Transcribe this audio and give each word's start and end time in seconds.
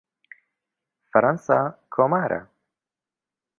فەرەنسا 1.11 1.59
کۆمارە. 1.93 2.41